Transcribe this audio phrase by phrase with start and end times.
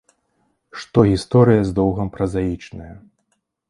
[0.85, 2.93] Што гісторыя з доўгам празаічная.